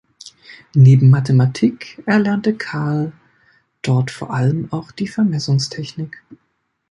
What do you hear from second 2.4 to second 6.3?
Carl dort vor allen auch die Vermessungstechnik.